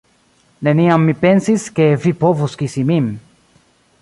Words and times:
Neniam 0.67 1.05
mi 1.09 1.15
pensis, 1.25 1.67
ke 1.81 1.87
vi 2.07 2.15
povus 2.25 2.57
kisi 2.63 2.89
min. 2.93 3.13